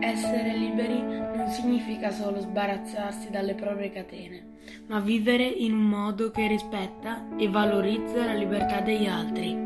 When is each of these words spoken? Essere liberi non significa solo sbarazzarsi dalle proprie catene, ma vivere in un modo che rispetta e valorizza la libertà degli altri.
Essere 0.00 0.56
liberi 0.56 1.00
non 1.00 1.48
significa 1.48 2.10
solo 2.10 2.40
sbarazzarsi 2.40 3.30
dalle 3.30 3.54
proprie 3.54 3.90
catene, 3.90 4.54
ma 4.88 5.00
vivere 5.00 5.44
in 5.44 5.72
un 5.72 5.82
modo 5.82 6.30
che 6.30 6.46
rispetta 6.46 7.26
e 7.36 7.48
valorizza 7.48 8.24
la 8.24 8.34
libertà 8.34 8.80
degli 8.80 9.06
altri. 9.06 9.65